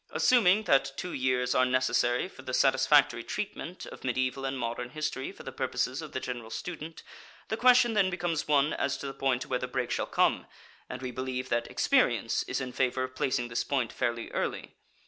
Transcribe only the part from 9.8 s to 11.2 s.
shall come, and we